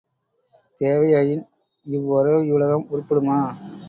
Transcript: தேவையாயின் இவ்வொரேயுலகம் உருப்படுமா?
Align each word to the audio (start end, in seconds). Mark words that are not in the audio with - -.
தேவையாயின் 0.81 1.43
இவ்வொரேயுலகம் 1.85 2.87
உருப்படுமா? 2.91 3.39